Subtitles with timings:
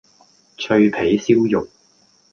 [0.57, 1.67] 脆皮燒肉